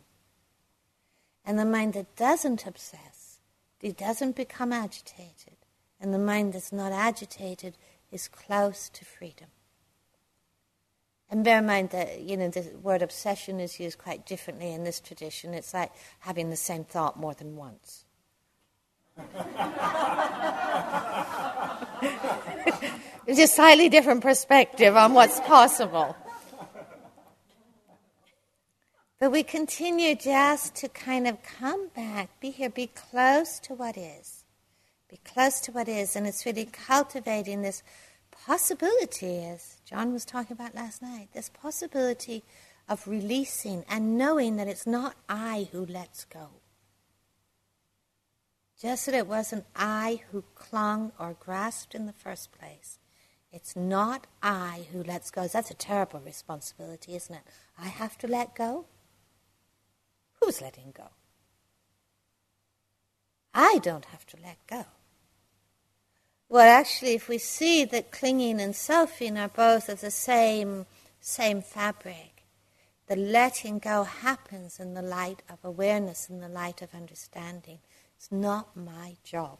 And 1.47 1.57
the 1.57 1.65
mind 1.65 1.93
that 1.93 2.13
doesn't 2.17 2.67
obsess, 2.67 3.39
it 3.81 3.97
doesn't 3.97 4.35
become 4.35 4.73
agitated, 4.73 5.55
and 5.97 6.13
the 6.13 6.19
mind 6.19 6.51
that's 6.51 6.73
not 6.73 6.91
agitated 6.91 7.77
is 8.11 8.27
close 8.27 8.89
to 8.89 9.05
freedom. 9.05 9.47
And 11.29 11.45
bear 11.45 11.59
in 11.59 11.65
mind 11.65 11.91
that, 11.91 12.19
you 12.19 12.35
know, 12.35 12.49
the 12.49 12.69
word 12.81 13.01
obsession 13.01 13.61
is 13.61 13.79
used 13.79 13.97
quite 13.97 14.25
differently 14.25 14.73
in 14.73 14.83
this 14.83 14.99
tradition. 14.99 15.53
It's 15.53 15.73
like 15.73 15.93
having 16.19 16.49
the 16.49 16.57
same 16.57 16.83
thought 16.83 17.17
more 17.17 17.33
than 17.33 17.55
once. 17.55 18.03
it's 23.25 23.39
a 23.39 23.47
slightly 23.47 23.87
different 23.87 24.21
perspective 24.21 24.97
on 24.97 25.13
what's 25.13 25.39
possible. 25.39 26.13
But 29.19 29.31
we 29.31 29.41
continue 29.41 30.15
just 30.15 30.75
to 30.75 30.89
kind 30.89 31.27
of 31.27 31.41
come 31.41 31.87
back, 31.95 32.39
be 32.39 32.51
here, 32.51 32.69
be 32.69 32.87
close 32.87 33.59
to 33.61 33.73
what 33.73 33.97
is. 33.97 34.43
Be 35.09 35.19
close 35.25 35.59
to 35.61 35.71
what 35.71 35.87
is. 35.87 36.15
And 36.15 36.27
it's 36.27 36.45
really 36.45 36.65
cultivating 36.65 37.61
this 37.61 37.81
possibility, 38.29 39.43
as 39.43 39.77
John 39.85 40.13
was 40.13 40.23
talking 40.23 40.53
about 40.53 40.75
last 40.75 41.01
night, 41.01 41.29
this 41.33 41.49
possibility 41.49 42.43
of 42.87 43.07
releasing 43.07 43.83
and 43.89 44.17
knowing 44.17 44.57
that 44.57 44.67
it's 44.67 44.85
not 44.85 45.15
I 45.27 45.67
who 45.71 45.85
lets 45.85 46.23
go. 46.25 46.49
Just 48.79 49.07
that 49.07 49.15
it 49.15 49.25
wasn't 49.25 49.65
I 49.75 50.21
who 50.31 50.43
clung 50.53 51.11
or 51.19 51.35
grasped 51.39 51.95
in 51.95 52.05
the 52.05 52.13
first 52.13 52.51
place. 52.51 52.99
It's 53.51 53.75
not 53.75 54.27
I 54.43 54.85
who 54.91 55.01
lets 55.01 55.31
go. 55.31 55.47
That's 55.47 55.71
a 55.71 55.73
terrible 55.73 56.19
responsibility, 56.19 57.15
isn't 57.15 57.33
it? 57.33 57.41
I 57.79 57.87
have 57.87 58.17
to 58.19 58.27
let 58.27 58.53
go? 58.53 58.85
Who's 60.47 60.61
letting 60.61 60.93
go? 60.95 61.09
I 63.53 63.79
don't 63.83 64.05
have 64.05 64.25
to 64.27 64.37
let 64.41 64.55
go. 64.65 64.85
Well, 66.47 66.69
actually, 66.69 67.15
if 67.15 67.27
we 67.27 67.37
see 67.37 67.83
that 67.83 68.11
clinging 68.11 68.61
and 68.61 68.73
selfing 68.73 69.37
are 69.37 69.49
both 69.49 69.89
of 69.89 69.99
the 69.99 70.09
same, 70.09 70.85
same 71.19 71.61
fabric, 71.61 72.45
the 73.07 73.17
letting 73.17 73.79
go 73.79 74.05
happens 74.05 74.79
in 74.79 74.93
the 74.93 75.01
light 75.01 75.41
of 75.49 75.59
awareness, 75.65 76.29
in 76.29 76.39
the 76.39 76.47
light 76.47 76.81
of 76.81 76.95
understanding. 76.95 77.79
It's 78.15 78.31
not 78.31 78.73
my 78.73 79.17
job. 79.25 79.57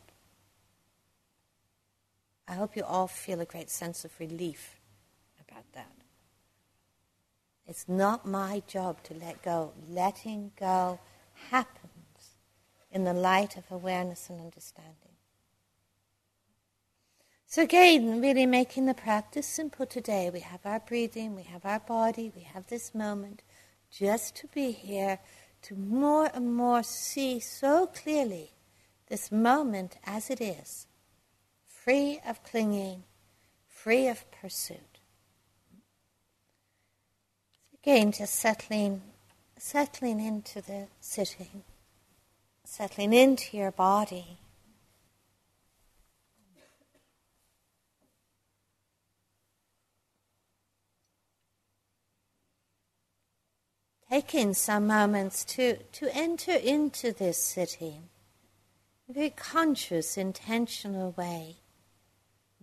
I 2.48 2.54
hope 2.54 2.78
you 2.78 2.86
all 2.86 3.10
feel 3.10 3.42
a 3.42 3.46
great 3.46 3.70
sense 3.70 4.06
of 4.06 4.18
relief 4.22 4.80
about 5.50 5.66
that. 5.74 5.92
It's 7.68 7.88
not 7.88 8.26
my 8.26 8.64
job 8.66 9.04
to 9.04 9.14
let 9.14 9.42
go. 9.44 9.74
Letting 9.90 10.52
go 10.58 11.00
happens 11.50 11.92
in 12.92 13.04
the 13.04 13.14
light 13.14 13.58
of 13.58 13.66
awareness 13.70 14.30
and 14.30 14.40
understanding. 14.40 14.94
So, 17.46 17.62
again, 17.62 18.22
really 18.22 18.46
making 18.46 18.86
the 18.86 18.94
practice 18.94 19.48
simple 19.48 19.86
today. 19.86 20.30
We 20.30 20.42
have 20.42 20.66
our 20.66 20.80
breathing, 20.80 21.36
we 21.36 21.44
have 21.44 21.66
our 21.66 21.80
body, 21.80 22.32
we 22.36 22.42
have 22.42 22.68
this 22.68 22.94
moment 22.94 23.42
just 23.90 24.36
to 24.38 24.48
be 24.48 24.72
here, 24.72 25.20
to 25.64 25.76
more 25.76 26.30
and 26.34 26.54
more 26.54 26.84
see 26.84 27.40
so 27.40 27.88
clearly 27.88 28.52
this 29.08 29.32
moment 29.32 29.98
as 30.06 30.30
it 30.30 30.42
is, 30.42 30.88
free 31.66 32.20
of 32.28 32.44
clinging, 32.44 33.04
free 33.66 34.08
of 34.08 34.30
pursuit. 34.32 34.87
Again, 37.88 38.12
just 38.12 38.36
settling, 38.36 39.02
settling 39.58 40.20
into 40.20 40.62
the 40.62 40.88
sitting, 41.00 41.64
settling 42.66 43.14
into 43.14 43.56
your 43.56 43.72
body. 43.72 44.40
Taking 54.12 54.54
some 54.54 54.86
moments 54.86 55.46
to, 55.46 55.78
to 55.78 56.14
enter 56.14 56.52
into 56.52 57.14
this 57.14 57.42
sitting 57.42 58.10
in 59.08 59.12
a 59.12 59.14
very 59.14 59.30
conscious, 59.30 60.18
intentional 60.18 61.14
way, 61.18 61.56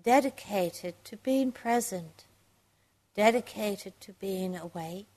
dedicated 0.03 1.03
to 1.05 1.17
being 1.17 1.51
present, 1.51 2.25
dedicated 3.17 3.99
to 4.03 4.13
being 4.13 4.55
awake. 4.55 5.14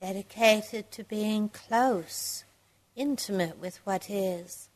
Dedicated 0.00 0.90
to 0.92 1.04
being 1.04 1.48
close, 1.48 2.44
intimate 2.94 3.58
with 3.58 3.78
what 3.84 4.10
is. 4.10 4.68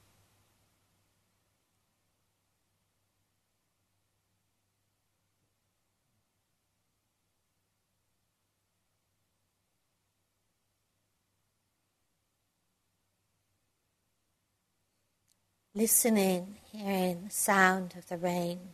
Listening, 15.75 16.57
hearing 16.73 17.25
the 17.25 17.31
sound 17.31 17.95
of 17.97 18.09
the 18.09 18.19
rain. 18.19 18.71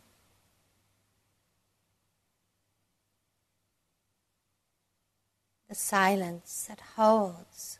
Silence 5.76 6.66
that 6.68 6.80
holds 6.96 7.78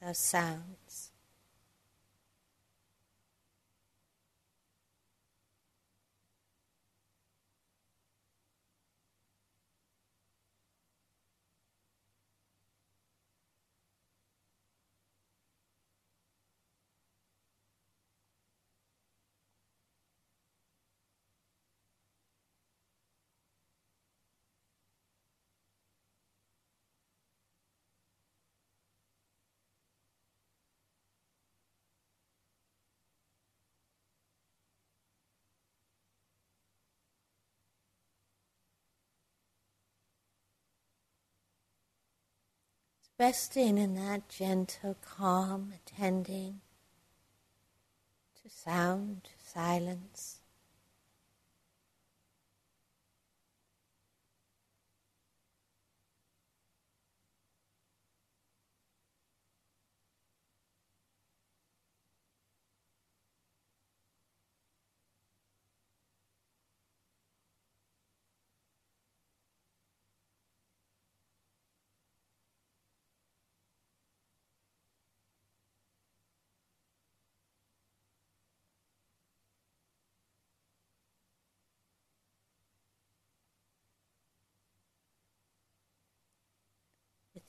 those 0.00 0.18
sounds. 0.18 0.81
Resting 43.18 43.78
in 43.78 43.94
that 43.94 44.28
gentle 44.28 44.96
calm, 45.00 45.72
attending 45.74 46.60
to 48.42 48.50
sound, 48.50 49.28
silence. 49.42 50.31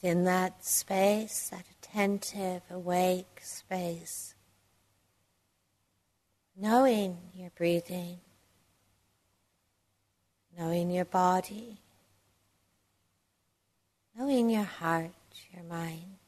Within 0.03 0.25
that 0.25 0.65
space, 0.65 1.47
that 1.49 1.63
attentive, 1.79 2.61
awake 2.69 3.39
space, 3.41 4.35
knowing 6.57 7.17
your 7.33 7.49
breathing, 7.51 8.19
knowing 10.57 10.91
your 10.91 11.05
body, 11.05 11.77
knowing 14.17 14.49
your 14.49 14.63
heart, 14.63 15.11
your 15.53 15.63
mind. 15.63 16.22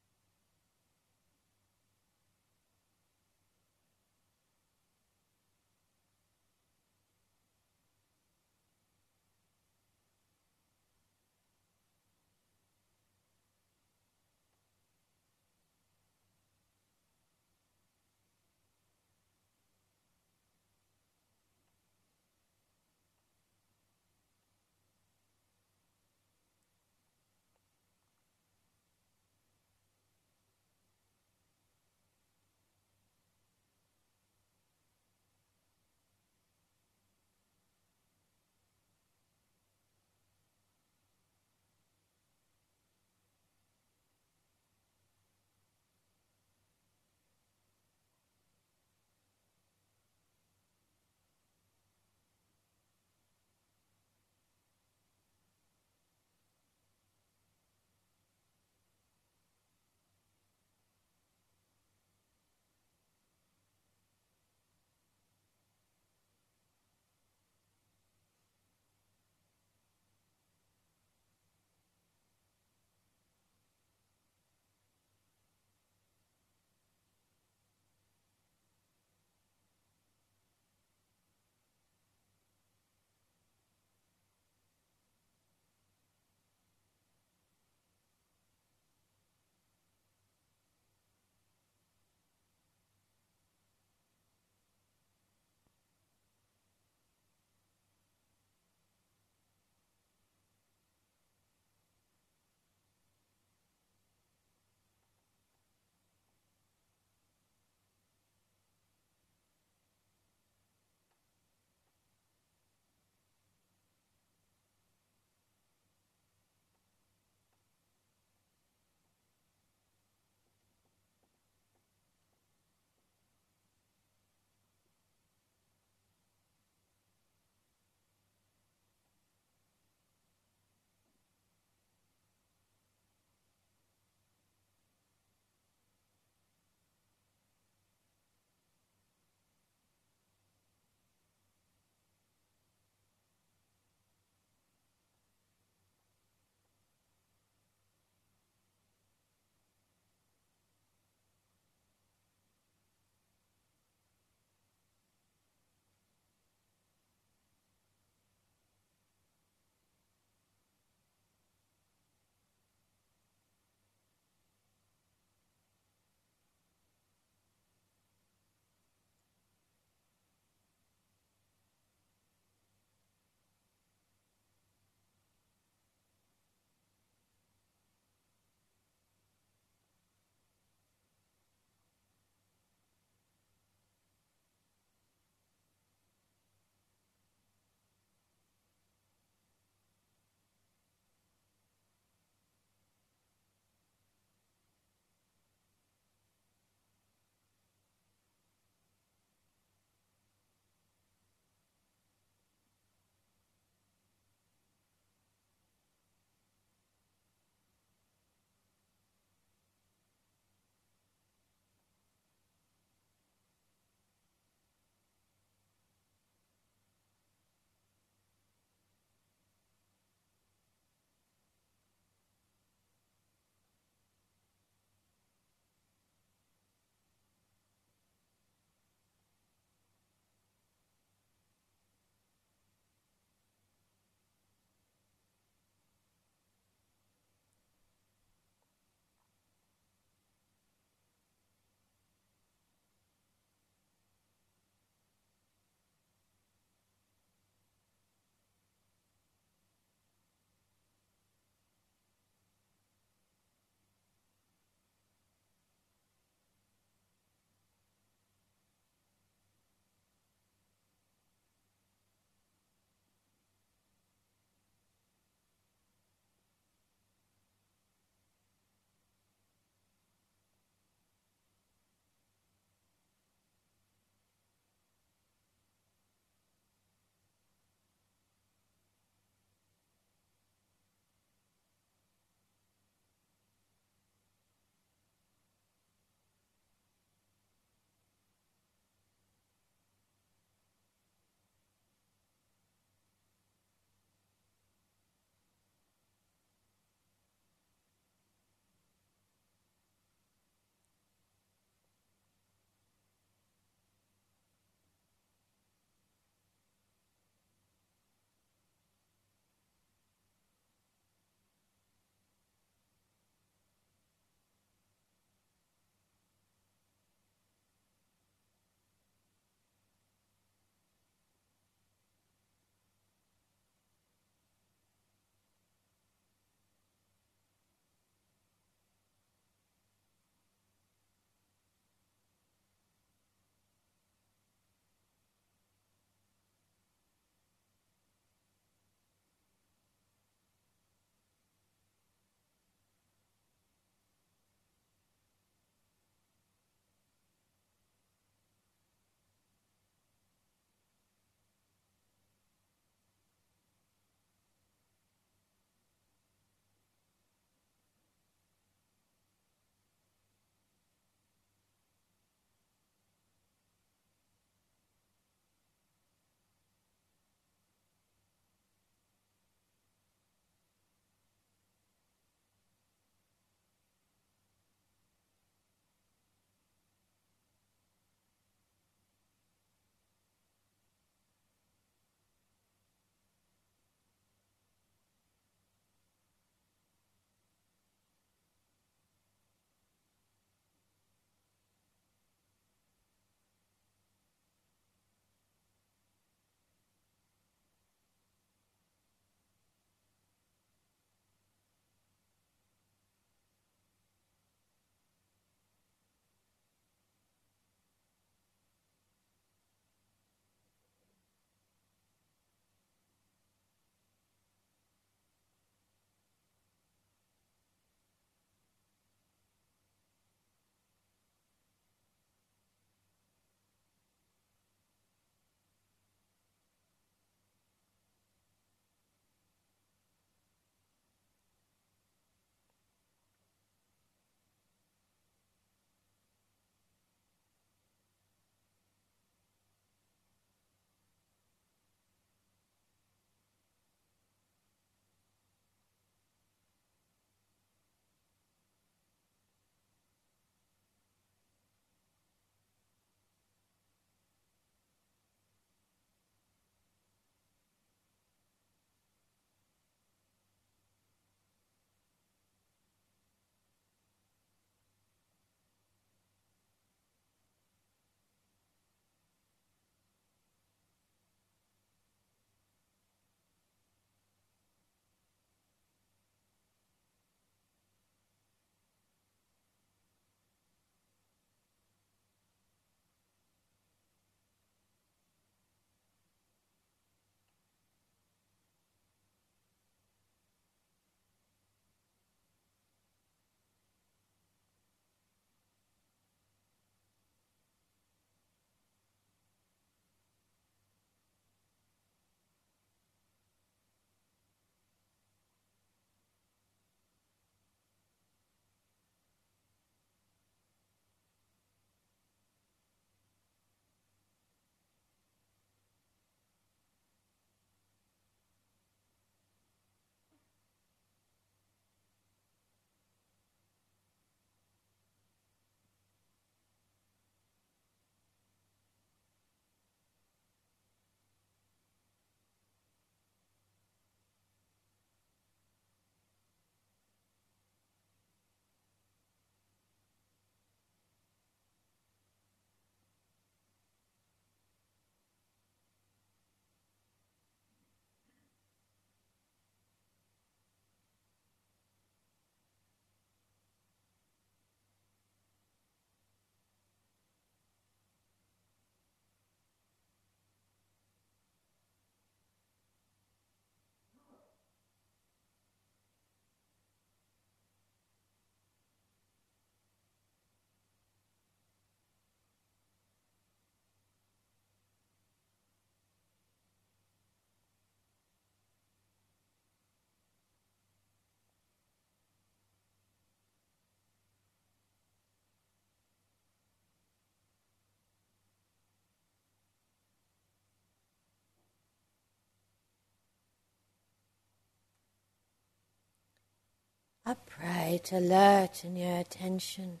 Upright, 597.30 598.10
alert 598.12 598.84
in 598.84 598.96
your 598.96 599.18
attention. 599.18 600.00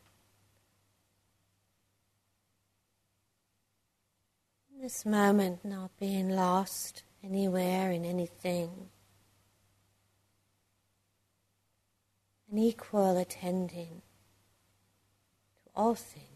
In 4.74 4.82
This 4.82 5.06
moment 5.06 5.64
not 5.64 5.90
being 6.00 6.30
lost 6.30 7.04
anywhere 7.22 7.92
in 7.92 8.04
anything. 8.04 8.88
An 12.50 12.58
equal 12.58 13.16
attending 13.16 14.02
to 15.62 15.70
all 15.76 15.94
things. 15.94 16.29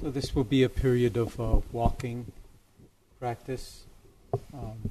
So 0.00 0.10
this 0.10 0.34
will 0.34 0.44
be 0.44 0.62
a 0.62 0.70
period 0.70 1.18
of 1.18 1.38
uh, 1.38 1.60
walking 1.72 2.32
practice. 3.18 3.84
Um, 4.54 4.90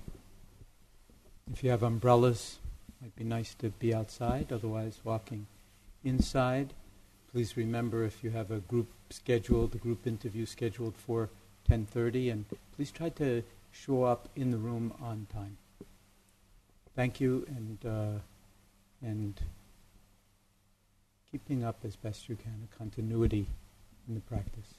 if 1.52 1.64
you 1.64 1.72
have 1.72 1.82
umbrellas, 1.82 2.60
it 2.88 3.06
might 3.06 3.16
be 3.16 3.24
nice 3.24 3.56
to 3.56 3.70
be 3.70 3.92
outside. 3.92 4.52
Otherwise, 4.52 5.00
walking 5.04 5.48
inside. 6.04 6.76
Please 7.32 7.58
remember 7.58 8.04
if 8.04 8.24
you 8.24 8.30
have 8.30 8.52
a 8.52 8.60
group 8.60 8.88
scheduled, 9.10 9.74
a 9.74 9.80
group 9.80 10.06
interview 10.06 10.46
scheduled 10.46 10.96
for 10.96 11.30
10:30, 11.68 12.32
and 12.32 12.46
please 12.76 12.92
try 12.92 13.10
to 13.10 13.42
show 13.72 14.04
up 14.04 14.30
in 14.36 14.52
the 14.52 14.60
room 14.60 14.94
on 15.02 15.26
time. 15.34 15.58
Thank 16.96 17.20
you, 17.20 17.48
and 17.48 17.80
uh, 17.84 18.20
and 19.02 19.42
keeping 21.32 21.64
up 21.64 21.78
as 21.84 21.96
best 21.96 22.30
you 22.30 22.36
can 22.36 22.68
a 22.72 22.78
continuity 22.78 23.48
in 24.08 24.14
the 24.14 24.22
practice. 24.22 24.79